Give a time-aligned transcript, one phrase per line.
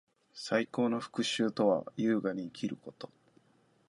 [0.33, 3.11] 最高の復讐とは，優雅に生きること。